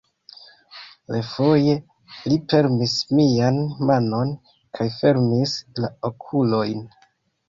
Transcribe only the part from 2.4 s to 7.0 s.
premis mian manon kaj fermis la okulojn.